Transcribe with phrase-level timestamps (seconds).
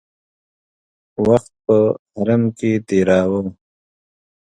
[1.27, 1.77] وخت په
[2.15, 3.41] حرم کې تېراوه.